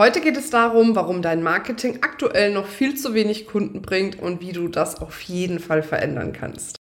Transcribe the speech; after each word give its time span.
Heute 0.00 0.22
geht 0.22 0.38
es 0.38 0.48
darum, 0.48 0.96
warum 0.96 1.20
dein 1.20 1.42
Marketing 1.42 1.98
aktuell 2.00 2.54
noch 2.54 2.64
viel 2.64 2.94
zu 2.94 3.12
wenig 3.12 3.46
Kunden 3.46 3.82
bringt 3.82 4.18
und 4.18 4.40
wie 4.40 4.52
du 4.52 4.66
das 4.68 4.98
auf 4.98 5.20
jeden 5.20 5.58
Fall 5.58 5.82
verändern 5.82 6.32
kannst. 6.32 6.76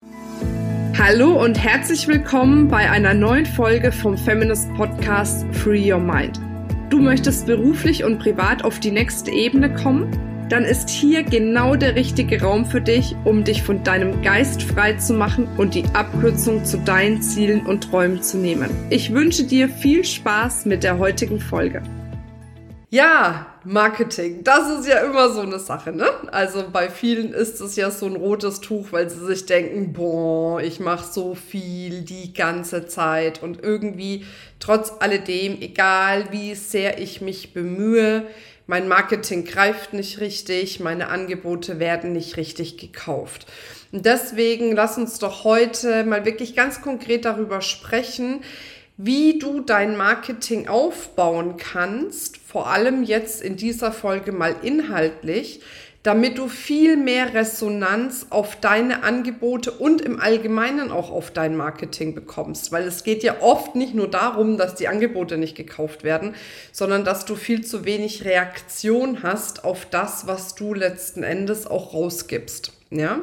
Hallo 0.95 1.43
und 1.43 1.57
herzlich 1.57 2.07
willkommen 2.07 2.67
bei 2.67 2.91
einer 2.91 3.15
neuen 3.15 3.47
Folge 3.47 3.91
vom 3.91 4.19
Feminist 4.19 4.71
Podcast 4.75 5.47
Free 5.51 5.91
Your 5.91 5.97
Mind. 5.99 6.39
Du 6.91 6.99
möchtest 6.99 7.47
beruflich 7.47 8.03
und 8.03 8.19
privat 8.19 8.63
auf 8.63 8.79
die 8.79 8.91
nächste 8.91 9.31
Ebene 9.31 9.73
kommen? 9.73 10.11
Dann 10.49 10.63
ist 10.63 10.87
hier 10.87 11.23
genau 11.23 11.75
der 11.75 11.95
richtige 11.95 12.39
Raum 12.39 12.67
für 12.67 12.81
dich, 12.81 13.15
um 13.23 13.43
dich 13.43 13.63
von 13.63 13.83
deinem 13.83 14.21
Geist 14.21 14.61
frei 14.61 14.93
zu 14.93 15.15
machen 15.15 15.47
und 15.57 15.73
die 15.73 15.85
Abkürzung 15.93 16.65
zu 16.65 16.77
deinen 16.77 17.23
Zielen 17.23 17.65
und 17.65 17.85
Träumen 17.85 18.21
zu 18.21 18.37
nehmen. 18.37 18.69
Ich 18.91 19.11
wünsche 19.11 19.43
dir 19.43 19.69
viel 19.69 20.05
Spaß 20.05 20.65
mit 20.65 20.83
der 20.83 20.99
heutigen 20.99 21.39
Folge. 21.39 21.81
Ja, 22.89 23.47
Marketing, 23.65 24.45
das 24.45 24.79
ist 24.79 24.87
ja 24.87 24.99
immer 24.99 25.29
so 25.29 25.41
eine 25.41 25.59
Sache, 25.59 25.91
ne? 25.91 26.09
Also 26.31 26.63
bei 26.71 26.89
vielen 26.89 27.33
ist 27.33 27.59
es 27.59 27.75
ja 27.75 27.91
so 27.91 28.05
ein 28.05 28.15
rotes 28.15 28.61
Tuch, 28.61 28.93
weil 28.93 29.09
sie 29.09 29.25
sich 29.25 29.45
denken, 29.45 29.91
boah, 29.91 30.61
ich 30.61 30.79
mache 30.79 31.11
so 31.11 31.35
viel 31.35 32.03
die 32.03 32.33
ganze 32.33 32.87
Zeit 32.87 33.43
und 33.43 33.61
irgendwie 33.61 34.25
trotz 34.59 34.93
alledem, 34.99 35.57
egal 35.59 36.31
wie 36.31 36.55
sehr 36.55 37.01
ich 37.01 37.19
mich 37.19 37.53
bemühe, 37.53 38.25
mein 38.67 38.87
Marketing 38.87 39.43
greift 39.43 39.91
nicht 39.91 40.21
richtig, 40.21 40.79
meine 40.79 41.09
Angebote 41.09 41.79
werden 41.79 42.13
nicht 42.13 42.37
richtig 42.37 42.77
gekauft. 42.77 43.47
Und 43.91 44.05
deswegen 44.05 44.73
lass 44.73 44.97
uns 44.97 45.19
doch 45.19 45.43
heute 45.43 46.05
mal 46.05 46.23
wirklich 46.23 46.55
ganz 46.55 46.81
konkret 46.81 47.25
darüber 47.25 47.59
sprechen, 47.59 48.43
wie 48.97 49.37
du 49.37 49.61
dein 49.61 49.95
Marketing 49.95 50.67
aufbauen 50.67 51.57
kannst, 51.57 52.37
vor 52.37 52.67
allem 52.67 53.03
jetzt 53.03 53.41
in 53.41 53.55
dieser 53.55 53.91
Folge 53.91 54.31
mal 54.31 54.55
inhaltlich, 54.63 55.61
damit 56.01 56.37
du 56.37 56.47
viel 56.47 56.95
mehr 56.95 57.33
Resonanz 57.33 58.27
auf 58.29 58.55
deine 58.55 59.03
Angebote 59.03 59.71
und 59.71 60.01
im 60.01 60.19
Allgemeinen 60.19 60.89
auch 60.89 61.11
auf 61.11 61.31
dein 61.31 61.57
Marketing 61.57 62.15
bekommst. 62.15 62.71
Weil 62.71 62.87
es 62.87 63.03
geht 63.03 63.23
ja 63.23 63.41
oft 63.41 63.75
nicht 63.75 63.93
nur 63.93 64.09
darum, 64.09 64.57
dass 64.57 64.75
die 64.75 64.87
Angebote 64.87 65.37
nicht 65.37 65.55
gekauft 65.55 66.03
werden, 66.03 66.33
sondern 66.71 67.03
dass 67.03 67.25
du 67.25 67.35
viel 67.35 67.65
zu 67.65 67.83
wenig 67.83 68.23
Reaktion 68.23 69.21
hast 69.21 69.65
auf 69.65 69.85
das, 69.85 70.27
was 70.27 70.55
du 70.55 70.73
letzten 70.73 71.23
Endes 71.23 71.67
auch 71.67 71.93
rausgibst. 71.93 72.71
Ja. 72.89 73.19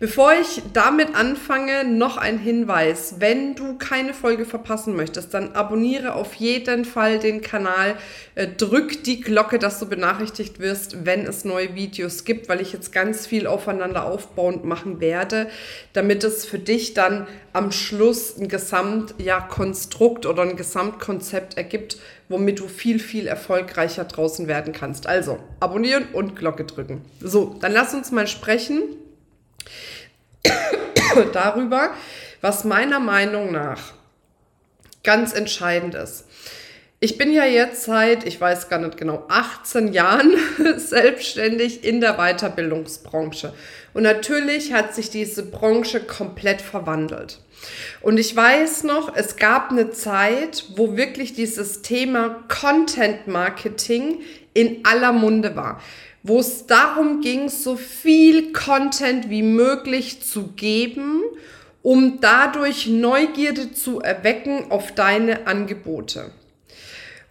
Bevor 0.00 0.32
ich 0.32 0.62
damit 0.72 1.14
anfange, 1.14 1.84
noch 1.84 2.16
ein 2.16 2.38
Hinweis. 2.38 3.16
Wenn 3.18 3.54
du 3.54 3.76
keine 3.76 4.14
Folge 4.14 4.46
verpassen 4.46 4.96
möchtest, 4.96 5.34
dann 5.34 5.52
abonniere 5.52 6.14
auf 6.14 6.32
jeden 6.36 6.86
Fall 6.86 7.18
den 7.18 7.42
Kanal, 7.42 7.96
äh, 8.34 8.46
drück 8.46 9.04
die 9.04 9.20
Glocke, 9.20 9.58
dass 9.58 9.78
du 9.78 9.84
benachrichtigt 9.84 10.58
wirst, 10.58 11.04
wenn 11.04 11.26
es 11.26 11.44
neue 11.44 11.74
Videos 11.74 12.24
gibt, 12.24 12.48
weil 12.48 12.62
ich 12.62 12.72
jetzt 12.72 12.92
ganz 12.92 13.26
viel 13.26 13.46
aufeinander 13.46 14.06
aufbauend 14.06 14.64
machen 14.64 15.02
werde, 15.02 15.50
damit 15.92 16.24
es 16.24 16.46
für 16.46 16.58
dich 16.58 16.94
dann 16.94 17.26
am 17.52 17.70
Schluss 17.70 18.38
ein 18.38 18.48
Gesamtkonstrukt 18.48 20.24
ja, 20.24 20.30
oder 20.30 20.44
ein 20.44 20.56
Gesamtkonzept 20.56 21.58
ergibt, 21.58 21.98
womit 22.30 22.60
du 22.60 22.68
viel, 22.68 23.00
viel 23.00 23.26
erfolgreicher 23.26 24.04
draußen 24.04 24.48
werden 24.48 24.72
kannst. 24.72 25.06
Also 25.06 25.40
abonnieren 25.60 26.06
und 26.14 26.36
Glocke 26.36 26.64
drücken. 26.64 27.02
So, 27.20 27.58
dann 27.60 27.72
lass 27.72 27.92
uns 27.92 28.10
mal 28.12 28.26
sprechen 28.26 28.80
darüber, 31.32 31.90
was 32.40 32.64
meiner 32.64 33.00
Meinung 33.00 33.52
nach 33.52 33.80
ganz 35.02 35.32
entscheidend 35.32 35.94
ist. 35.94 36.26
Ich 37.02 37.16
bin 37.16 37.32
ja 37.32 37.46
jetzt 37.46 37.84
seit, 37.84 38.26
ich 38.26 38.38
weiß 38.38 38.68
gar 38.68 38.78
nicht 38.78 38.98
genau, 38.98 39.24
18 39.28 39.94
Jahren 39.94 40.36
selbstständig 40.76 41.82
in 41.82 42.02
der 42.02 42.18
Weiterbildungsbranche. 42.18 43.54
Und 43.94 44.02
natürlich 44.02 44.74
hat 44.74 44.94
sich 44.94 45.08
diese 45.08 45.46
Branche 45.46 46.00
komplett 46.00 46.60
verwandelt. 46.60 47.40
Und 48.02 48.18
ich 48.18 48.36
weiß 48.36 48.84
noch, 48.84 49.16
es 49.16 49.36
gab 49.36 49.70
eine 49.70 49.90
Zeit, 49.90 50.64
wo 50.76 50.96
wirklich 50.96 51.32
dieses 51.32 51.80
Thema 51.80 52.44
Content 52.48 53.26
Marketing 53.26 54.20
in 54.52 54.84
aller 54.84 55.12
Munde 55.12 55.56
war 55.56 55.80
wo 56.22 56.40
es 56.40 56.66
darum 56.66 57.20
ging, 57.20 57.48
so 57.48 57.76
viel 57.76 58.52
Content 58.52 59.30
wie 59.30 59.42
möglich 59.42 60.22
zu 60.22 60.48
geben, 60.48 61.22
um 61.82 62.20
dadurch 62.20 62.86
Neugierde 62.86 63.72
zu 63.72 64.00
erwecken 64.00 64.70
auf 64.70 64.92
deine 64.94 65.46
Angebote. 65.46 66.30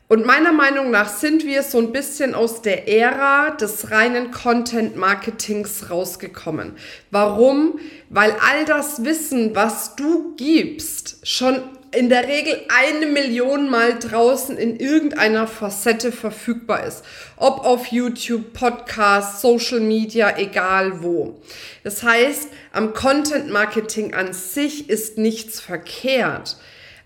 Und 0.08 0.26
meiner 0.26 0.52
Meinung 0.52 0.90
nach 0.90 1.08
sind 1.08 1.46
wir 1.46 1.62
so 1.62 1.78
ein 1.78 1.92
bisschen 1.92 2.34
aus 2.34 2.64
der 2.64 2.88
Ära 2.88 3.52
des 3.52 3.92
reinen 3.92 4.32
Content 4.32 4.96
Marketings 4.96 5.92
rausgekommen. 5.92 6.74
Warum? 7.12 7.80
Weil 8.10 8.36
all 8.50 8.66
das 8.66 9.06
Wissen, 9.06 9.56
was 9.56 9.96
du 9.96 10.36
gibst, 10.36 11.28
schon 11.28 11.62
in 11.92 12.10
der 12.10 12.28
Regel 12.28 12.62
eine 12.70 13.06
Million 13.06 13.70
Mal 13.70 13.98
draußen 14.00 14.58
in 14.58 14.80
irgendeiner 14.80 15.48
Facette 15.48 16.12
verfügbar 16.12 16.86
ist. 16.86 17.04
Ob 17.38 17.66
auf 17.66 17.88
YouTube, 17.88 18.54
Podcast, 18.54 19.42
Social 19.42 19.80
Media, 19.80 20.38
egal 20.38 21.04
wo. 21.04 21.42
Das 21.84 22.04
heißt, 22.04 22.50
am 22.74 22.94
Content 22.94 23.50
Marketing 23.50 24.14
an 24.14 24.34
sich 24.34 24.90
ist 24.90 25.18
nichts 25.18 25.60
verkehrt. 25.60 26.58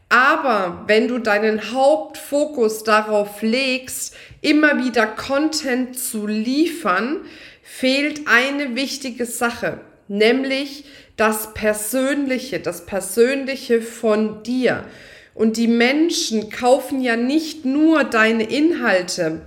Aber 0.10 0.84
wenn 0.88 1.08
du 1.08 1.18
deinen 1.18 1.74
Hauptfokus 1.74 2.84
darauf 2.84 3.42
legst, 3.42 4.16
immer 4.42 4.84
wieder 4.84 5.08
Content 5.08 5.98
zu 5.98 6.28
liefern, 6.28 7.22
fehlt 7.64 8.28
eine 8.28 8.76
wichtige 8.76 9.26
Sache, 9.26 9.80
nämlich 10.08 10.86
das 11.18 11.54
Persönliche, 11.54 12.60
das 12.60 12.86
Persönliche 12.86 13.82
von 13.82 14.44
dir. 14.44 14.86
Und 15.34 15.58
die 15.58 15.68
Menschen 15.68 16.50
kaufen 16.50 17.02
ja 17.02 17.16
nicht 17.16 17.66
nur 17.66 18.04
deine 18.04 18.44
Inhalte 18.44 19.42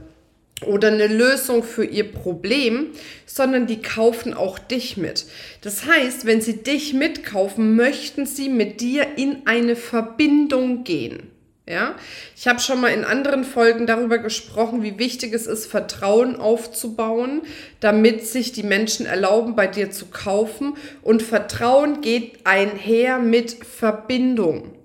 oder 0.64 0.88
eine 0.88 1.06
Lösung 1.06 1.62
für 1.62 1.84
ihr 1.84 2.10
Problem, 2.10 2.88
sondern 3.26 3.66
die 3.66 3.82
kaufen 3.82 4.32
auch 4.34 4.58
dich 4.58 4.96
mit. 4.96 5.26
Das 5.60 5.84
heißt, 5.86 6.24
wenn 6.24 6.40
sie 6.40 6.62
dich 6.62 6.94
mitkaufen, 6.94 7.76
möchten 7.76 8.26
sie 8.26 8.48
mit 8.48 8.80
dir 8.80 9.06
in 9.16 9.42
eine 9.44 9.76
Verbindung 9.76 10.82
gehen. 10.82 11.35
Ja, 11.68 11.96
ich 12.36 12.46
habe 12.46 12.60
schon 12.60 12.80
mal 12.80 12.92
in 12.92 13.04
anderen 13.04 13.42
Folgen 13.42 13.88
darüber 13.88 14.18
gesprochen, 14.18 14.84
wie 14.84 15.00
wichtig 15.00 15.32
es 15.32 15.48
ist, 15.48 15.66
Vertrauen 15.66 16.36
aufzubauen, 16.36 17.42
damit 17.80 18.24
sich 18.24 18.52
die 18.52 18.62
Menschen 18.62 19.04
erlauben, 19.04 19.56
bei 19.56 19.66
dir 19.66 19.90
zu 19.90 20.06
kaufen. 20.06 20.76
Und 21.02 21.24
Vertrauen 21.24 22.02
geht 22.02 22.46
einher 22.46 23.18
mit 23.18 23.50
Verbindung. 23.64 24.76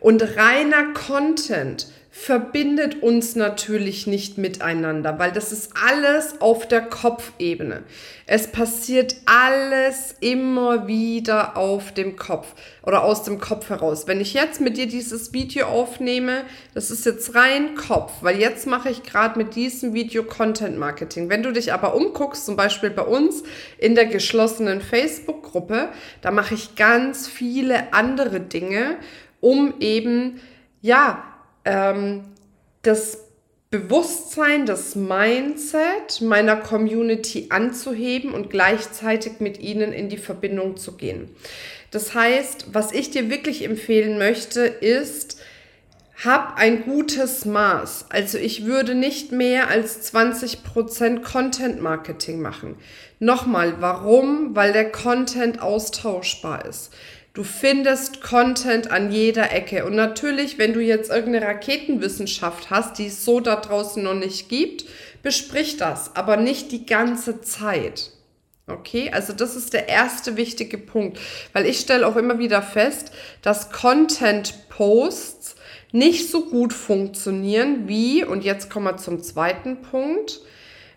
Und 0.00 0.36
reiner 0.36 0.92
Content 0.92 1.86
verbindet 2.20 3.00
uns 3.00 3.36
natürlich 3.36 4.08
nicht 4.08 4.38
miteinander, 4.38 5.20
weil 5.20 5.30
das 5.30 5.52
ist 5.52 5.70
alles 5.88 6.40
auf 6.40 6.66
der 6.66 6.82
Kopfebene. 6.82 7.84
Es 8.26 8.48
passiert 8.48 9.14
alles 9.24 10.16
immer 10.20 10.88
wieder 10.88 11.56
auf 11.56 11.94
dem 11.94 12.16
Kopf 12.16 12.54
oder 12.82 13.04
aus 13.04 13.22
dem 13.22 13.38
Kopf 13.38 13.70
heraus. 13.70 14.08
Wenn 14.08 14.20
ich 14.20 14.34
jetzt 14.34 14.60
mit 14.60 14.76
dir 14.76 14.88
dieses 14.88 15.32
Video 15.32 15.66
aufnehme, 15.68 16.44
das 16.74 16.90
ist 16.90 17.06
jetzt 17.06 17.36
rein 17.36 17.76
Kopf, 17.76 18.12
weil 18.20 18.40
jetzt 18.40 18.66
mache 18.66 18.90
ich 18.90 19.04
gerade 19.04 19.38
mit 19.38 19.54
diesem 19.54 19.94
Video 19.94 20.24
Content 20.24 20.76
Marketing. 20.76 21.30
Wenn 21.30 21.44
du 21.44 21.52
dich 21.52 21.72
aber 21.72 21.94
umguckst, 21.94 22.44
zum 22.44 22.56
Beispiel 22.56 22.90
bei 22.90 23.02
uns 23.02 23.44
in 23.78 23.94
der 23.94 24.06
geschlossenen 24.06 24.80
Facebook-Gruppe, 24.80 25.90
da 26.20 26.32
mache 26.32 26.54
ich 26.54 26.74
ganz 26.74 27.28
viele 27.28 27.92
andere 27.92 28.40
Dinge, 28.40 28.96
um 29.40 29.74
eben, 29.78 30.40
ja, 30.82 31.22
ähm, 31.68 32.24
das 32.82 33.24
Bewusstsein, 33.70 34.64
das 34.64 34.96
Mindset 34.96 36.22
meiner 36.22 36.56
Community 36.56 37.48
anzuheben 37.50 38.32
und 38.32 38.48
gleichzeitig 38.48 39.40
mit 39.40 39.60
ihnen 39.60 39.92
in 39.92 40.08
die 40.08 40.16
Verbindung 40.16 40.78
zu 40.78 40.96
gehen. 40.96 41.28
Das 41.90 42.14
heißt, 42.14 42.68
was 42.72 42.92
ich 42.92 43.10
dir 43.10 43.28
wirklich 43.28 43.64
empfehlen 43.64 44.16
möchte, 44.18 44.62
ist, 44.62 45.38
hab 46.24 46.56
ein 46.56 46.82
gutes 46.84 47.44
Maß. 47.44 48.06
Also 48.08 48.38
ich 48.38 48.64
würde 48.64 48.94
nicht 48.94 49.32
mehr 49.32 49.68
als 49.68 50.12
20% 50.12 51.20
Content 51.20 51.80
Marketing 51.80 52.40
machen. 52.40 52.76
Nochmal, 53.20 53.80
warum? 53.80 54.56
Weil 54.56 54.72
der 54.72 54.90
Content 54.90 55.60
austauschbar 55.60 56.64
ist. 56.64 56.92
Du 57.38 57.44
findest 57.44 58.20
Content 58.20 58.90
an 58.90 59.12
jeder 59.12 59.52
Ecke. 59.52 59.84
Und 59.84 59.94
natürlich, 59.94 60.58
wenn 60.58 60.72
du 60.72 60.80
jetzt 60.80 61.08
irgendeine 61.08 61.46
Raketenwissenschaft 61.46 62.68
hast, 62.68 62.98
die 62.98 63.06
es 63.06 63.24
so 63.24 63.38
da 63.38 63.54
draußen 63.54 64.02
noch 64.02 64.14
nicht 64.14 64.48
gibt, 64.48 64.86
besprich 65.22 65.76
das, 65.76 66.16
aber 66.16 66.36
nicht 66.36 66.72
die 66.72 66.84
ganze 66.84 67.40
Zeit. 67.40 68.10
Okay, 68.66 69.12
also 69.12 69.32
das 69.32 69.54
ist 69.54 69.72
der 69.72 69.88
erste 69.88 70.36
wichtige 70.36 70.78
Punkt, 70.78 71.20
weil 71.52 71.66
ich 71.66 71.78
stelle 71.78 72.08
auch 72.08 72.16
immer 72.16 72.40
wieder 72.40 72.60
fest, 72.60 73.12
dass 73.40 73.70
Content-Posts 73.70 75.54
nicht 75.92 76.28
so 76.28 76.44
gut 76.44 76.72
funktionieren 76.72 77.86
wie, 77.86 78.24
und 78.24 78.42
jetzt 78.42 78.68
kommen 78.68 78.86
wir 78.86 78.96
zum 78.96 79.22
zweiten 79.22 79.80
Punkt, 79.80 80.40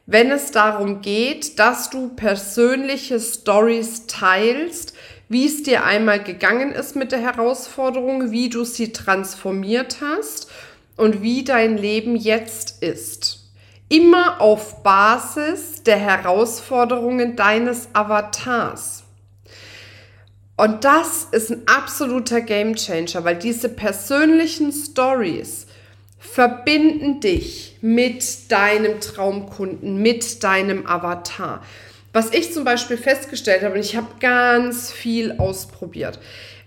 wenn 0.07 0.31
es 0.31 0.49
darum 0.49 1.01
geht, 1.01 1.59
dass 1.59 1.91
du 1.91 2.09
persönliche 2.09 3.19
Stories 3.19 4.07
teilst, 4.07 4.95
wie 5.31 5.45
es 5.45 5.63
dir 5.63 5.85
einmal 5.85 6.21
gegangen 6.21 6.73
ist 6.73 6.97
mit 6.97 7.13
der 7.13 7.21
Herausforderung, 7.21 8.31
wie 8.31 8.49
du 8.49 8.65
sie 8.65 8.91
transformiert 8.91 9.99
hast 10.01 10.51
und 10.97 11.21
wie 11.21 11.45
dein 11.45 11.77
Leben 11.77 12.17
jetzt 12.17 12.83
ist. 12.83 13.49
Immer 13.87 14.41
auf 14.41 14.83
Basis 14.83 15.83
der 15.83 15.97
Herausforderungen 15.97 17.37
deines 17.37 17.87
Avatars. 17.93 19.03
Und 20.57 20.83
das 20.83 21.27
ist 21.31 21.49
ein 21.49 21.61
absoluter 21.65 22.41
Gamechanger, 22.41 23.23
weil 23.23 23.37
diese 23.37 23.69
persönlichen 23.69 24.73
Stories 24.73 25.65
verbinden 26.19 27.21
dich 27.21 27.77
mit 27.81 28.51
deinem 28.51 28.99
Traumkunden, 28.99 30.01
mit 30.01 30.43
deinem 30.43 30.85
Avatar. 30.85 31.63
Was 32.13 32.33
ich 32.33 32.53
zum 32.53 32.65
Beispiel 32.65 32.97
festgestellt 32.97 33.63
habe, 33.63 33.75
und 33.75 33.81
ich 33.81 33.95
habe 33.95 34.07
ganz 34.19 34.91
viel 34.91 35.33
ausprobiert, 35.37 36.19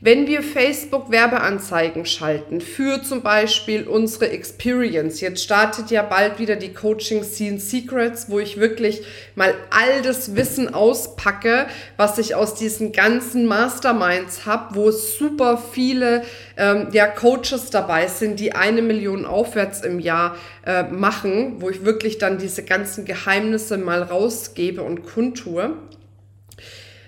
wenn 0.05 0.27
wir 0.27 0.43
Facebook 0.43 1.11
Werbeanzeigen 1.11 2.05
schalten 2.05 2.61
für 2.61 3.03
zum 3.03 3.23
Beispiel 3.23 3.89
unsere 3.89 4.29
Experience, 4.29 5.23
jetzt 5.23 5.43
startet 5.43 5.91
ja 5.91 6.03
bald 6.03 6.39
wieder 6.39 6.57
die 6.57 6.75
Coaching 6.75 7.25
Scene 7.25 7.59
Secrets, 7.59 8.29
wo 8.29 8.39
ich 8.39 8.61
wirklich 8.61 9.01
mal 9.35 9.55
all 9.71 10.03
das 10.03 10.37
Wissen 10.37 10.75
auspacke, 10.75 11.69
was 11.97 12.19
ich 12.19 12.35
aus 12.35 12.55
diesen 12.55 12.93
ganzen 12.93 13.47
Masterminds 13.47 14.45
habe, 14.45 14.75
wo 14.75 14.91
super 14.91 15.57
viele 15.73 16.23
ähm, 16.59 16.89
ja, 16.93 17.07
Coaches 17.07 17.71
dabei 17.71 18.07
sind, 18.07 18.39
die 18.41 18.53
eine 18.53 18.83
Million 18.83 19.25
aufwärts 19.25 19.81
im 19.81 20.01
Jahr 20.01 20.37
äh, 20.67 20.83
machen, 20.83 21.63
wo 21.63 21.71
ich 21.71 21.87
wirklich 21.87 22.19
dann 22.19 22.37
diese 22.37 22.63
ganzen 22.63 23.07
Geheimnisse 23.07 23.79
mal 23.79 24.03
rausgebe 24.03 24.83
und 24.83 25.07
kundtue. 25.07 25.79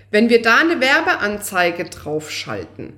Wenn 0.09 0.29
wir 0.29 0.41
da 0.41 0.59
eine 0.59 0.79
Werbeanzeige 0.79 1.85
draufschalten, 1.85 2.93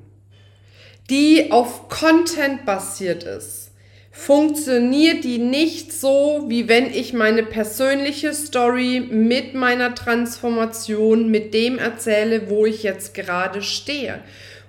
die 1.09 1.51
auf 1.51 1.89
Content 1.89 2.65
basiert 2.65 3.23
ist, 3.23 3.71
funktioniert 4.11 5.23
die 5.23 5.39
nicht 5.39 5.91
so, 5.91 6.45
wie 6.47 6.67
wenn 6.67 6.93
ich 6.93 7.13
meine 7.13 7.41
persönliche 7.41 8.33
Story 8.33 8.99
mit 8.99 9.55
meiner 9.55 9.95
Transformation, 9.95 11.31
mit 11.31 11.53
dem 11.53 11.79
erzähle, 11.79 12.49
wo 12.49 12.65
ich 12.65 12.83
jetzt 12.83 13.15
gerade 13.15 13.63
stehe. 13.63 14.19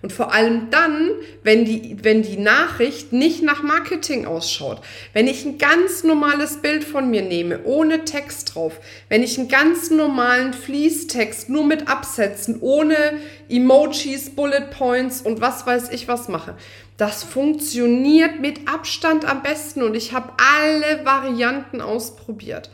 Und 0.02 0.14
vor 0.14 0.32
allem 0.32 0.70
dann, 0.70 1.11
wenn 1.43 1.67
die, 1.67 1.99
wenn 2.02 2.23
die 2.23 2.38
Nachricht 2.38 3.12
nicht 3.12 3.43
nach 3.43 3.62
Marketing 3.62 4.25
ausschaut. 4.25 4.81
Wenn 5.12 5.26
ich 5.26 5.44
ein 5.44 5.58
ganz 5.58 6.05
normales 6.05 6.62
Bild 6.62 6.85
von 6.85 7.11
mir 7.11 7.20
nehme, 7.20 7.64
ohne 7.64 8.06
Text 8.06 8.55
drauf. 8.55 8.81
Wenn 9.11 9.23
ich 9.23 9.38
einen 9.38 9.49
ganz 9.49 9.91
normalen 9.91 10.55
Fließtext 10.55 11.50
nur 11.50 11.67
mit 11.67 11.88
Absätzen, 11.88 12.58
ohne 12.61 12.97
Emojis, 13.50 14.31
Bullet 14.31 14.70
Points 14.70 15.20
und 15.20 15.43
was 15.43 15.67
weiß 15.67 15.91
ich 15.91 16.08
was 16.08 16.29
mache. 16.29 16.56
Das 16.97 17.23
funktioniert 17.23 18.41
mit 18.41 18.69
Abstand 18.69 19.26
am 19.26 19.43
besten 19.43 19.82
und 19.82 19.94
ich 19.94 20.12
habe 20.12 20.32
alle 20.38 21.05
Varianten 21.05 21.82
ausprobiert. 21.82 22.70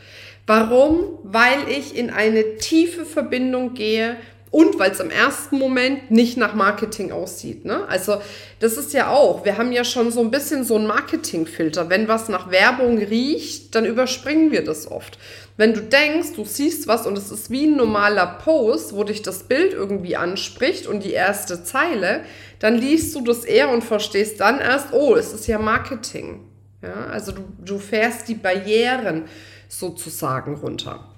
Warum? 0.46 1.18
Weil 1.24 1.68
ich 1.68 1.96
in 1.96 2.10
eine 2.10 2.56
tiefe 2.58 3.04
Verbindung 3.04 3.74
gehe 3.74 4.16
und 4.56 4.78
weil 4.78 4.90
es 4.90 5.00
im 5.00 5.10
ersten 5.10 5.58
Moment 5.58 6.10
nicht 6.10 6.38
nach 6.38 6.54
Marketing 6.54 7.12
aussieht. 7.12 7.66
Ne? 7.66 7.86
Also 7.88 8.22
das 8.58 8.78
ist 8.78 8.94
ja 8.94 9.10
auch, 9.10 9.44
wir 9.44 9.58
haben 9.58 9.70
ja 9.70 9.84
schon 9.84 10.10
so 10.10 10.20
ein 10.20 10.30
bisschen 10.30 10.64
so 10.64 10.76
einen 10.76 10.86
Marketingfilter. 10.86 11.90
Wenn 11.90 12.08
was 12.08 12.30
nach 12.30 12.50
Werbung 12.50 12.96
riecht, 12.96 13.74
dann 13.74 13.84
überspringen 13.84 14.52
wir 14.52 14.64
das 14.64 14.90
oft. 14.90 15.18
Wenn 15.58 15.74
du 15.74 15.82
denkst, 15.82 16.28
du 16.36 16.46
siehst 16.46 16.88
was 16.88 17.06
und 17.06 17.18
es 17.18 17.30
ist 17.30 17.50
wie 17.50 17.66
ein 17.66 17.76
normaler 17.76 18.38
Post, 18.42 18.96
wo 18.96 19.04
dich 19.04 19.20
das 19.20 19.42
Bild 19.42 19.74
irgendwie 19.74 20.16
anspricht 20.16 20.86
und 20.86 21.04
die 21.04 21.12
erste 21.12 21.62
Zeile, 21.62 22.22
dann 22.58 22.76
liest 22.76 23.14
du 23.14 23.20
das 23.20 23.44
eher 23.44 23.68
und 23.68 23.84
verstehst 23.84 24.40
dann 24.40 24.58
erst, 24.58 24.94
oh, 24.94 25.16
es 25.16 25.34
ist 25.34 25.46
ja 25.48 25.58
Marketing. 25.58 26.46
Ja, 26.80 27.08
also 27.12 27.32
du, 27.32 27.42
du 27.62 27.78
fährst 27.78 28.26
die 28.26 28.34
Barrieren 28.34 29.24
sozusagen 29.68 30.54
runter. 30.54 31.10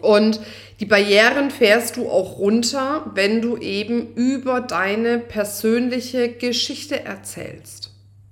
Und 0.00 0.40
die 0.80 0.86
Barrieren 0.86 1.50
fährst 1.50 1.96
du 1.96 2.08
auch 2.08 2.38
runter, 2.38 3.10
wenn 3.14 3.42
du 3.42 3.56
eben 3.56 4.14
über 4.14 4.60
deine 4.60 5.18
persönliche 5.18 6.28
Geschichte 6.30 7.04
erzählst. 7.04 7.90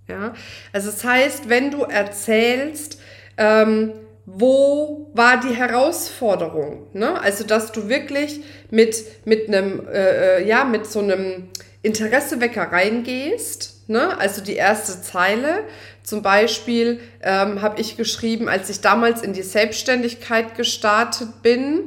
Ja? 0.09 0.35
Also 0.73 0.91
das 0.91 1.05
heißt, 1.05 1.49
wenn 1.49 1.71
du 1.71 1.83
erzählst, 1.83 3.01
ähm, 3.37 3.93
wo 4.27 5.11
war 5.15 5.41
die 5.41 5.55
Herausforderung? 5.55 6.87
Ne? 6.93 7.21
Also, 7.21 7.45
dass 7.45 7.73
du 7.73 7.89
wirklich 7.89 8.41
mit, 8.71 9.27
mit 9.27 9.49
einem, 9.49 9.89
äh, 9.89 10.39
äh 10.39 10.49
ja, 10.49 10.65
mit 10.65 10.87
so 10.87 11.01
einem 11.01 11.49
Interessewecker 11.83 12.71
reingehst, 12.71 13.89
ne? 13.89 14.19
also 14.19 14.43
die 14.43 14.55
erste 14.55 15.03
Zeile, 15.03 15.65
zum 16.03 16.23
Beispiel 16.23 17.01
ähm, 17.23 17.63
habe 17.63 17.81
ich 17.81 17.97
geschrieben, 17.97 18.49
als 18.49 18.71
ich 18.71 18.81
damals 18.81 19.23
in 19.23 19.33
die 19.33 19.43
Selbstständigkeit 19.43 20.57
gestartet 20.57 21.43
bin, 21.43 21.83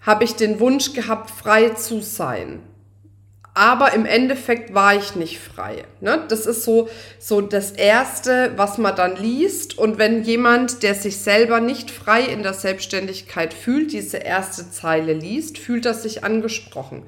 habe 0.00 0.24
ich 0.24 0.34
den 0.34 0.60
Wunsch 0.60 0.92
gehabt, 0.92 1.30
frei 1.30 1.70
zu 1.70 2.00
sein. 2.00 2.60
Aber 3.54 3.92
im 3.92 4.06
Endeffekt 4.06 4.72
war 4.72 4.96
ich 4.96 5.14
nicht 5.14 5.38
frei. 5.38 5.84
Ne? 6.00 6.24
Das 6.28 6.46
ist 6.46 6.64
so, 6.64 6.88
so 7.18 7.42
das 7.42 7.72
Erste, 7.72 8.52
was 8.56 8.78
man 8.78 8.96
dann 8.96 9.16
liest. 9.16 9.76
Und 9.76 9.98
wenn 9.98 10.22
jemand, 10.22 10.82
der 10.82 10.94
sich 10.94 11.18
selber 11.18 11.60
nicht 11.60 11.90
frei 11.90 12.22
in 12.22 12.42
der 12.42 12.54
Selbstständigkeit 12.54 13.52
fühlt, 13.52 13.92
diese 13.92 14.16
erste 14.16 14.70
Zeile 14.70 15.12
liest, 15.12 15.58
fühlt 15.58 15.84
er 15.84 15.94
sich 15.94 16.24
angesprochen 16.24 17.02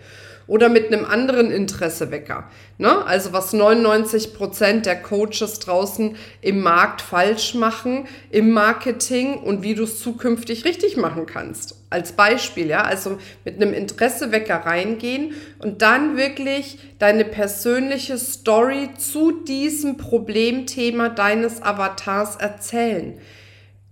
oder 0.46 0.68
mit 0.68 0.92
einem 0.92 1.04
anderen 1.04 1.50
Interessewecker. 1.50 2.48
Ne? 2.78 3.04
Also 3.06 3.32
was 3.32 3.52
99 3.52 4.34
Prozent 4.34 4.86
der 4.86 5.00
Coaches 5.00 5.58
draußen 5.60 6.16
im 6.40 6.60
Markt 6.60 7.02
falsch 7.02 7.54
machen, 7.54 8.06
im 8.30 8.50
Marketing 8.50 9.34
und 9.34 9.62
wie 9.62 9.74
du 9.74 9.84
es 9.84 10.00
zukünftig 10.00 10.64
richtig 10.64 10.96
machen 10.96 11.26
kannst. 11.26 11.76
Als 11.90 12.12
Beispiel, 12.12 12.66
ja, 12.66 12.82
also 12.82 13.18
mit 13.44 13.56
einem 13.56 13.72
Interessewecker 13.72 14.56
reingehen 14.56 15.34
und 15.58 15.82
dann 15.82 16.16
wirklich 16.16 16.78
deine 16.98 17.24
persönliche 17.24 18.18
Story 18.18 18.90
zu 18.98 19.44
diesem 19.44 19.96
Problemthema 19.96 21.08
deines 21.08 21.62
Avatars 21.62 22.36
erzählen 22.36 23.18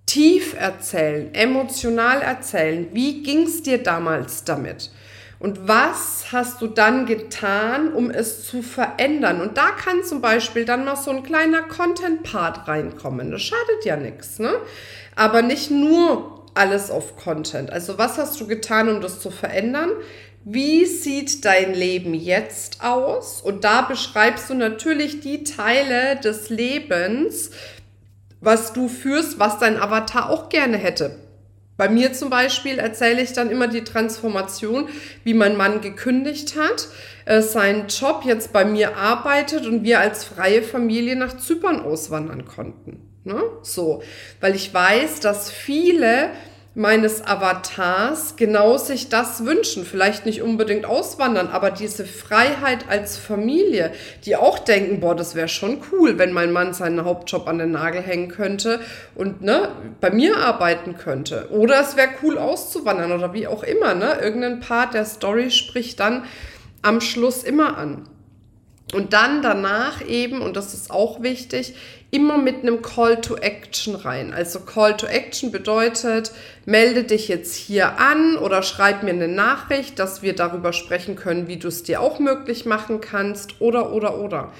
tief 0.06 0.54
erzählen, 0.58 1.32
emotional 1.34 2.20
erzählen. 2.20 2.88
Wie 2.92 3.22
ging 3.22 3.44
es 3.44 3.62
dir 3.62 3.82
damals 3.82 4.44
damit? 4.44 4.90
Und 5.42 5.66
was 5.66 6.26
hast 6.30 6.62
du 6.62 6.68
dann 6.68 7.04
getan, 7.04 7.92
um 7.92 8.12
es 8.12 8.46
zu 8.46 8.62
verändern? 8.62 9.40
Und 9.40 9.56
da 9.58 9.70
kann 9.70 10.04
zum 10.04 10.20
Beispiel 10.20 10.64
dann 10.64 10.84
noch 10.84 10.94
so 10.94 11.10
ein 11.10 11.24
kleiner 11.24 11.62
Content-Part 11.62 12.68
reinkommen. 12.68 13.32
Das 13.32 13.42
schadet 13.42 13.84
ja 13.84 13.96
nichts, 13.96 14.38
ne? 14.38 14.52
Aber 15.16 15.42
nicht 15.42 15.68
nur 15.68 16.46
alles 16.54 16.92
auf 16.92 17.16
Content. 17.16 17.70
Also 17.70 17.98
was 17.98 18.18
hast 18.18 18.40
du 18.40 18.46
getan, 18.46 18.88
um 18.88 19.00
das 19.00 19.18
zu 19.18 19.32
verändern? 19.32 19.90
Wie 20.44 20.86
sieht 20.86 21.44
dein 21.44 21.74
Leben 21.74 22.14
jetzt 22.14 22.84
aus? 22.84 23.42
Und 23.42 23.64
da 23.64 23.82
beschreibst 23.82 24.48
du 24.48 24.54
natürlich 24.54 25.18
die 25.22 25.42
Teile 25.42 26.20
des 26.20 26.50
Lebens, 26.50 27.50
was 28.40 28.72
du 28.72 28.86
führst, 28.86 29.40
was 29.40 29.58
dein 29.58 29.76
Avatar 29.76 30.30
auch 30.30 30.50
gerne 30.50 30.76
hätte. 30.76 31.16
Bei 31.76 31.88
mir 31.88 32.12
zum 32.12 32.30
Beispiel 32.30 32.78
erzähle 32.78 33.22
ich 33.22 33.32
dann 33.32 33.50
immer 33.50 33.66
die 33.66 33.84
Transformation, 33.84 34.88
wie 35.24 35.34
mein 35.34 35.56
Mann 35.56 35.80
gekündigt 35.80 36.54
hat, 36.56 36.88
äh, 37.24 37.40
seinen 37.40 37.88
Job 37.88 38.22
jetzt 38.24 38.52
bei 38.52 38.64
mir 38.64 38.96
arbeitet 38.96 39.66
und 39.66 39.82
wir 39.82 40.00
als 40.00 40.24
freie 40.24 40.62
Familie 40.62 41.16
nach 41.16 41.36
Zypern 41.38 41.80
auswandern 41.80 42.44
konnten. 42.44 43.08
Ne? 43.24 43.42
So, 43.62 44.02
weil 44.40 44.54
ich 44.54 44.72
weiß, 44.74 45.20
dass 45.20 45.50
viele 45.50 46.30
meines 46.74 47.26
Avatars 47.26 48.36
genau 48.36 48.78
sich 48.78 49.10
das 49.10 49.44
wünschen. 49.44 49.84
Vielleicht 49.84 50.24
nicht 50.24 50.42
unbedingt 50.42 50.86
auswandern, 50.86 51.48
aber 51.48 51.70
diese 51.70 52.06
Freiheit 52.06 52.88
als 52.88 53.18
Familie, 53.18 53.92
die 54.24 54.36
auch 54.36 54.58
denken, 54.58 55.00
boah, 55.00 55.14
das 55.14 55.34
wäre 55.34 55.48
schon 55.48 55.82
cool, 55.92 56.18
wenn 56.18 56.32
mein 56.32 56.52
Mann 56.52 56.72
seinen 56.72 57.04
Hauptjob 57.04 57.46
an 57.46 57.58
den 57.58 57.72
Nagel 57.72 58.00
hängen 58.00 58.28
könnte 58.28 58.80
und 59.14 59.42
ne, 59.42 59.68
bei 60.00 60.10
mir 60.10 60.38
arbeiten 60.38 60.96
könnte. 60.96 61.48
Oder 61.50 61.80
es 61.80 61.96
wäre 61.96 62.08
cool 62.22 62.38
auszuwandern 62.38 63.12
oder 63.12 63.34
wie 63.34 63.46
auch 63.46 63.62
immer. 63.62 63.94
Ne? 63.94 64.18
Irgendein 64.22 64.60
Part 64.60 64.94
der 64.94 65.04
Story 65.04 65.50
spricht 65.50 66.00
dann 66.00 66.24
am 66.80 67.00
Schluss 67.00 67.44
immer 67.44 67.76
an. 67.76 68.08
Und 68.92 69.14
dann 69.14 69.40
danach 69.42 70.06
eben, 70.06 70.42
und 70.42 70.56
das 70.56 70.74
ist 70.74 70.90
auch 70.90 71.22
wichtig, 71.22 71.74
immer 72.10 72.36
mit 72.36 72.62
einem 72.62 72.82
Call 72.82 73.20
to 73.22 73.36
Action 73.36 73.94
rein. 73.94 74.34
Also 74.34 74.60
Call 74.60 74.96
to 74.98 75.06
Action 75.06 75.50
bedeutet, 75.50 76.30
melde 76.66 77.04
dich 77.04 77.26
jetzt 77.26 77.56
hier 77.56 77.98
an 77.98 78.36
oder 78.36 78.62
schreib 78.62 79.02
mir 79.02 79.10
eine 79.10 79.28
Nachricht, 79.28 79.98
dass 79.98 80.20
wir 80.20 80.34
darüber 80.36 80.74
sprechen 80.74 81.16
können, 81.16 81.48
wie 81.48 81.56
du 81.56 81.68
es 81.68 81.82
dir 81.82 82.02
auch 82.02 82.18
möglich 82.18 82.66
machen 82.66 83.00
kannst 83.00 83.60
oder 83.62 83.92
oder 83.92 84.18
oder. 84.18 84.52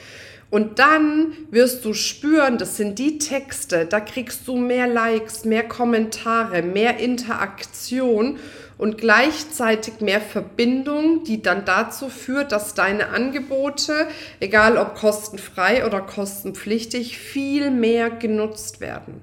Und 0.53 0.79
dann 0.79 1.33
wirst 1.51 1.83
du 1.87 1.95
spüren, 1.95 2.59
das 2.59 2.77
sind 2.77 2.99
die 2.99 3.17
Texte, 3.17 3.87
da 3.87 4.01
kriegst 4.01 4.47
du 4.47 4.59
mehr 4.59 4.87
Likes, 4.87 5.47
mehr 5.47 5.67
Kommentare, 5.67 6.61
mehr 6.61 6.99
Interaktion 6.99 8.39
und 8.77 8.99
gleichzeitig 8.99 10.03
mehr 10.03 10.21
Verbindung, 10.21 11.25
die 11.25 11.41
dann 11.41 11.65
dazu 11.65 12.11
führt, 12.11 12.53
dass 12.53 12.75
deine 12.75 13.09
Angebote, 13.09 14.09
egal 14.41 14.77
ob 14.77 14.95
kostenfrei 14.95 15.87
oder 15.87 16.03
kostenpflichtig, 16.03 17.17
viel 17.17 17.71
mehr 17.71 18.11
genutzt 18.11 18.83
werden. 18.83 19.23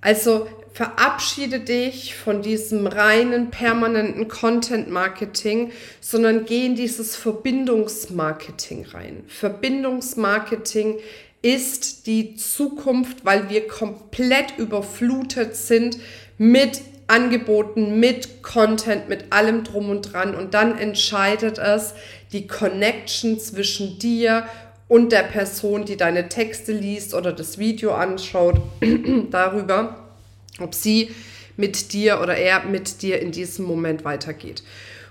Also 0.00 0.46
verabschiede 0.72 1.60
dich 1.60 2.14
von 2.14 2.42
diesem 2.42 2.86
reinen, 2.86 3.50
permanenten 3.50 4.28
Content-Marketing, 4.28 5.72
sondern 6.00 6.44
geh 6.44 6.66
in 6.66 6.76
dieses 6.76 7.16
Verbindungsmarketing 7.16 8.86
rein. 8.86 9.24
Verbindungsmarketing 9.26 10.98
ist 11.42 12.06
die 12.06 12.36
Zukunft, 12.36 13.24
weil 13.24 13.48
wir 13.50 13.66
komplett 13.66 14.58
überflutet 14.58 15.56
sind 15.56 15.98
mit 16.38 16.82
Angeboten, 17.06 17.98
mit 17.98 18.42
Content, 18.42 19.08
mit 19.08 19.32
allem 19.32 19.64
drum 19.64 19.90
und 19.90 20.12
dran. 20.12 20.34
Und 20.34 20.54
dann 20.54 20.78
entscheidet 20.78 21.58
es 21.58 21.94
die 22.32 22.46
Connection 22.46 23.40
zwischen 23.40 23.98
dir 23.98 24.44
und 24.86 25.10
der 25.12 25.22
Person, 25.22 25.84
die 25.84 25.96
deine 25.96 26.28
Texte 26.28 26.72
liest 26.72 27.14
oder 27.14 27.32
das 27.32 27.58
Video 27.58 27.92
anschaut, 27.92 28.60
darüber, 29.30 30.09
ob 30.58 30.74
sie 30.74 31.10
mit 31.56 31.92
dir 31.92 32.20
oder 32.20 32.36
er 32.36 32.64
mit 32.64 33.02
dir 33.02 33.20
in 33.20 33.32
diesem 33.32 33.66
Moment 33.66 34.04
weitergeht. 34.04 34.62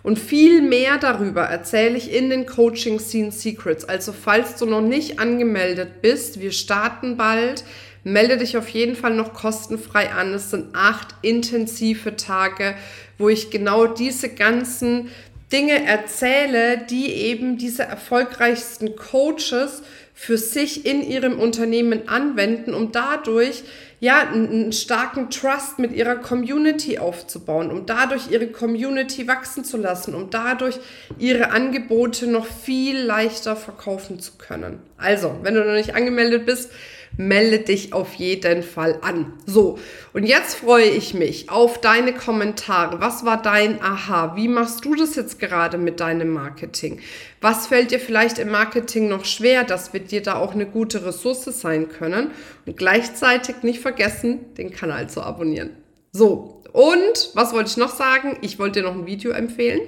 Und 0.01 0.17
viel 0.17 0.61
mehr 0.61 0.97
darüber 0.97 1.43
erzähle 1.43 1.97
ich 1.97 2.13
in 2.13 2.29
den 2.29 2.45
Coaching 2.45 2.99
Scene 2.99 3.31
Secrets. 3.31 3.85
Also 3.85 4.13
falls 4.13 4.55
du 4.55 4.65
noch 4.65 4.81
nicht 4.81 5.19
angemeldet 5.19 6.01
bist, 6.01 6.39
wir 6.39 6.51
starten 6.51 7.17
bald. 7.17 7.63
Melde 8.05 8.37
dich 8.37 8.55
auf 8.55 8.69
jeden 8.69 8.95
Fall 8.95 9.13
noch 9.13 9.33
kostenfrei 9.33 10.11
an. 10.11 10.33
Es 10.33 10.51
sind 10.51 10.73
acht 10.73 11.15
intensive 11.21 12.15
Tage, 12.15 12.75
wo 13.17 13.27
ich 13.27 13.49
genau 13.49 13.87
diese 13.87 14.29
ganzen 14.29 15.09
Dinge 15.51 15.85
erzähle, 15.85 16.77
die 16.89 17.11
eben 17.11 17.57
diese 17.57 17.83
erfolgreichsten 17.83 18.95
Coaches 18.95 19.81
für 20.13 20.37
sich 20.37 20.85
in 20.85 21.01
ihrem 21.03 21.39
Unternehmen 21.39 22.07
anwenden, 22.07 22.73
um 22.73 22.91
dadurch 22.91 23.63
ja, 24.01 24.29
einen 24.29 24.71
starken 24.71 25.29
Trust 25.29 25.77
mit 25.77 25.91
ihrer 25.91 26.15
Community 26.15 26.99
aufzubauen, 26.99 27.69
um 27.69 27.85
dadurch 27.85 28.31
ihre 28.31 28.47
Community 28.47 29.27
wachsen 29.27 29.65
zu 29.65 29.77
lassen, 29.77 30.15
um 30.15 30.29
dadurch 30.29 30.79
ihre 31.17 31.51
Angebote 31.51 32.27
noch 32.27 32.45
viel 32.45 32.97
leichter 32.97 33.57
verkaufen 33.57 34.19
zu 34.19 34.33
können. 34.37 34.79
Also, 34.97 35.35
wenn 35.43 35.55
du 35.55 35.65
noch 35.65 35.73
nicht 35.73 35.95
angemeldet 35.95 36.45
bist, 36.45 36.71
melde 37.17 37.59
dich 37.59 37.93
auf 37.93 38.13
jeden 38.15 38.63
Fall 38.63 38.99
an. 39.01 39.33
So, 39.45 39.79
und 40.13 40.23
jetzt 40.23 40.55
freue 40.55 40.89
ich 40.89 41.13
mich 41.13 41.49
auf 41.49 41.81
deine 41.81 42.13
Kommentare. 42.13 43.01
Was 43.01 43.25
war 43.25 43.41
dein 43.41 43.81
Aha? 43.81 44.35
Wie 44.35 44.47
machst 44.47 44.85
du 44.85 44.95
das 44.95 45.15
jetzt 45.15 45.39
gerade 45.39 45.77
mit 45.77 45.99
deinem 45.99 46.29
Marketing? 46.29 46.99
Was 47.41 47.67
fällt 47.67 47.91
dir 47.91 47.99
vielleicht 47.99 48.39
im 48.39 48.51
Marketing 48.51 49.07
noch 49.07 49.25
schwer, 49.25 49.63
dass 49.63 49.93
wir 49.93 49.99
dir 49.99 50.21
da 50.21 50.35
auch 50.35 50.53
eine 50.53 50.65
gute 50.65 51.05
Ressource 51.05 51.45
sein 51.45 51.89
können? 51.89 52.31
Und 52.65 52.77
gleichzeitig 52.77 53.63
nicht 53.63 53.79
vergessen, 53.79 54.53
den 54.55 54.71
Kanal 54.71 55.09
zu 55.09 55.21
abonnieren. 55.21 55.71
So, 56.11 56.63
und 56.71 57.31
was 57.33 57.53
wollte 57.53 57.69
ich 57.69 57.77
noch 57.77 57.95
sagen? 57.95 58.37
Ich 58.41 58.59
wollte 58.59 58.81
dir 58.81 58.87
noch 58.87 58.95
ein 58.95 59.05
Video 59.05 59.31
empfehlen. 59.31 59.81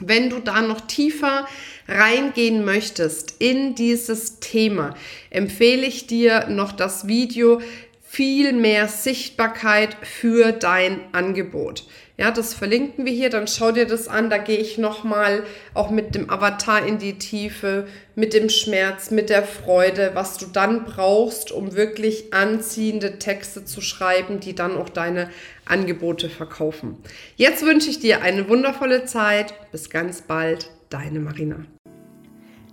Wenn 0.00 0.28
du 0.28 0.40
da 0.40 0.60
noch 0.60 0.80
tiefer 0.80 1.46
reingehen 1.86 2.64
möchtest 2.64 3.36
in 3.38 3.76
dieses 3.76 4.40
Thema, 4.40 4.96
empfehle 5.30 5.86
ich 5.86 6.08
dir 6.08 6.48
noch 6.48 6.72
das 6.72 7.06
Video 7.06 7.60
viel 8.02 8.52
mehr 8.52 8.88
Sichtbarkeit 8.88 9.96
für 10.02 10.50
dein 10.50 11.00
Angebot. 11.12 11.86
Ja, 12.16 12.30
das 12.30 12.54
verlinken 12.54 13.04
wir 13.04 13.12
hier, 13.12 13.28
dann 13.28 13.48
schau 13.48 13.72
dir 13.72 13.86
das 13.86 14.06
an. 14.06 14.30
Da 14.30 14.38
gehe 14.38 14.58
ich 14.58 14.78
nochmal 14.78 15.42
auch 15.74 15.90
mit 15.90 16.14
dem 16.14 16.30
Avatar 16.30 16.86
in 16.86 16.98
die 16.98 17.18
Tiefe, 17.18 17.88
mit 18.14 18.34
dem 18.34 18.48
Schmerz, 18.50 19.10
mit 19.10 19.30
der 19.30 19.42
Freude, 19.42 20.12
was 20.14 20.38
du 20.38 20.46
dann 20.46 20.84
brauchst, 20.84 21.50
um 21.50 21.74
wirklich 21.74 22.32
anziehende 22.32 23.18
Texte 23.18 23.64
zu 23.64 23.80
schreiben, 23.80 24.38
die 24.38 24.54
dann 24.54 24.76
auch 24.76 24.90
deine 24.90 25.28
Angebote 25.64 26.28
verkaufen. 26.28 26.98
Jetzt 27.34 27.64
wünsche 27.64 27.90
ich 27.90 27.98
dir 27.98 28.22
eine 28.22 28.48
wundervolle 28.48 29.06
Zeit. 29.06 29.54
Bis 29.72 29.90
ganz 29.90 30.22
bald, 30.22 30.70
deine 30.90 31.18
Marina. 31.18 31.66